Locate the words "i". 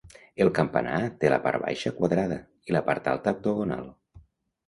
2.71-2.75